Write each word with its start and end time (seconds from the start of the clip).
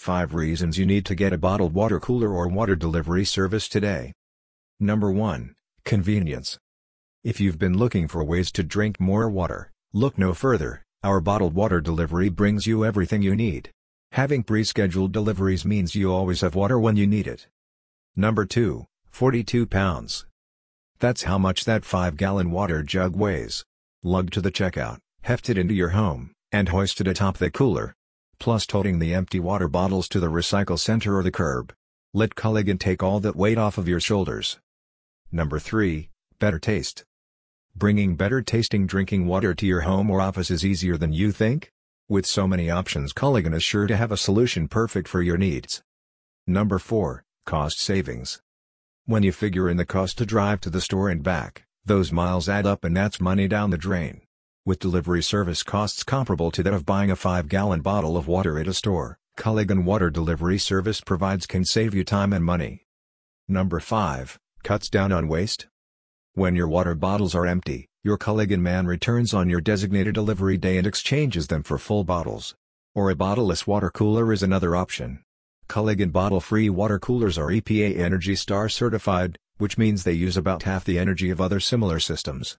5 0.00 0.32
reasons 0.32 0.78
you 0.78 0.86
need 0.86 1.04
to 1.04 1.14
get 1.14 1.34
a 1.34 1.36
bottled 1.36 1.74
water 1.74 2.00
cooler 2.00 2.30
or 2.30 2.48
water 2.48 2.74
delivery 2.74 3.22
service 3.22 3.68
today. 3.68 4.14
Number 4.80 5.12
1. 5.12 5.54
Convenience. 5.84 6.58
If 7.22 7.38
you've 7.38 7.58
been 7.58 7.76
looking 7.76 8.08
for 8.08 8.24
ways 8.24 8.50
to 8.52 8.62
drink 8.62 8.98
more 8.98 9.28
water, 9.28 9.72
look 9.92 10.16
no 10.16 10.32
further, 10.32 10.82
our 11.02 11.20
bottled 11.20 11.52
water 11.52 11.82
delivery 11.82 12.30
brings 12.30 12.66
you 12.66 12.82
everything 12.82 13.20
you 13.20 13.36
need. 13.36 13.72
Having 14.12 14.44
pre-scheduled 14.44 15.12
deliveries 15.12 15.66
means 15.66 15.94
you 15.94 16.10
always 16.10 16.40
have 16.40 16.54
water 16.54 16.78
when 16.78 16.96
you 16.96 17.06
need 17.06 17.26
it. 17.26 17.46
Number 18.16 18.46
2, 18.46 18.86
42 19.10 19.66
pounds. 19.66 20.24
That's 20.98 21.24
how 21.24 21.36
much 21.36 21.66
that 21.66 21.82
5-gallon 21.82 22.50
water 22.50 22.82
jug 22.82 23.14
weighs. 23.14 23.66
Lugged 24.02 24.32
to 24.32 24.40
the 24.40 24.50
checkout, 24.50 24.96
hefted 25.24 25.58
into 25.58 25.74
your 25.74 25.90
home, 25.90 26.32
and 26.50 26.70
hoisted 26.70 27.06
atop 27.06 27.36
the 27.36 27.50
cooler. 27.50 27.94
Plus 28.40 28.64
toting 28.64 28.98
the 28.98 29.12
empty 29.12 29.38
water 29.38 29.68
bottles 29.68 30.08
to 30.08 30.18
the 30.18 30.30
recycle 30.30 30.78
center 30.78 31.14
or 31.14 31.22
the 31.22 31.30
curb. 31.30 31.74
Let 32.14 32.34
Culligan 32.34 32.80
take 32.80 33.02
all 33.02 33.20
that 33.20 33.36
weight 33.36 33.58
off 33.58 33.76
of 33.76 33.86
your 33.86 34.00
shoulders. 34.00 34.58
Number 35.30 35.58
3, 35.58 36.08
better 36.38 36.58
taste. 36.58 37.04
Bringing 37.76 38.16
better 38.16 38.40
tasting 38.40 38.86
drinking 38.86 39.26
water 39.26 39.52
to 39.52 39.66
your 39.66 39.82
home 39.82 40.10
or 40.10 40.22
office 40.22 40.50
is 40.50 40.64
easier 40.64 40.96
than 40.96 41.12
you 41.12 41.32
think? 41.32 41.70
With 42.08 42.24
so 42.24 42.48
many 42.48 42.70
options 42.70 43.12
Culligan 43.12 43.54
is 43.54 43.62
sure 43.62 43.86
to 43.86 43.96
have 43.96 44.10
a 44.10 44.16
solution 44.16 44.68
perfect 44.68 45.06
for 45.06 45.20
your 45.20 45.36
needs. 45.36 45.82
Number 46.46 46.78
4, 46.78 47.22
Cost 47.44 47.78
Savings. 47.78 48.40
When 49.04 49.22
you 49.22 49.32
figure 49.32 49.68
in 49.68 49.76
the 49.76 49.84
cost 49.84 50.16
to 50.16 50.24
drive 50.24 50.62
to 50.62 50.70
the 50.70 50.80
store 50.80 51.10
and 51.10 51.22
back, 51.22 51.64
those 51.84 52.10
miles 52.10 52.48
add 52.48 52.64
up 52.64 52.84
and 52.84 52.96
that's 52.96 53.20
money 53.20 53.46
down 53.48 53.68
the 53.68 53.76
drain. 53.76 54.22
With 54.70 54.78
delivery 54.78 55.20
service 55.20 55.64
costs 55.64 56.04
comparable 56.04 56.52
to 56.52 56.62
that 56.62 56.72
of 56.72 56.86
buying 56.86 57.10
a 57.10 57.16
5-gallon 57.16 57.80
bottle 57.80 58.16
of 58.16 58.28
water 58.28 58.56
at 58.56 58.68
a 58.68 58.72
store, 58.72 59.18
Culligan 59.36 59.82
Water 59.82 60.10
Delivery 60.10 60.58
Service 60.58 61.00
provides 61.00 61.44
can 61.44 61.64
save 61.64 61.92
you 61.92 62.04
time 62.04 62.32
and 62.32 62.44
money. 62.44 62.86
Number 63.48 63.80
5, 63.80 64.38
Cuts 64.62 64.88
down 64.88 65.10
on 65.10 65.26
waste. 65.26 65.66
When 66.34 66.54
your 66.54 66.68
water 66.68 66.94
bottles 66.94 67.34
are 67.34 67.46
empty, 67.46 67.88
your 68.04 68.16
Culligan 68.16 68.60
man 68.60 68.86
returns 68.86 69.34
on 69.34 69.50
your 69.50 69.60
designated 69.60 70.14
delivery 70.14 70.56
day 70.56 70.78
and 70.78 70.86
exchanges 70.86 71.48
them 71.48 71.64
for 71.64 71.76
full 71.76 72.04
bottles. 72.04 72.54
Or 72.94 73.10
a 73.10 73.16
bottleless 73.16 73.66
water 73.66 73.90
cooler 73.90 74.32
is 74.32 74.44
another 74.44 74.76
option. 74.76 75.24
Culligan 75.68 76.12
bottle-free 76.12 76.70
water 76.70 77.00
coolers 77.00 77.36
are 77.36 77.48
EPA 77.48 77.98
Energy 77.98 78.36
Star 78.36 78.68
certified, 78.68 79.36
which 79.58 79.76
means 79.76 80.04
they 80.04 80.12
use 80.12 80.36
about 80.36 80.62
half 80.62 80.84
the 80.84 81.00
energy 81.00 81.28
of 81.30 81.40
other 81.40 81.58
similar 81.58 81.98
systems. 81.98 82.48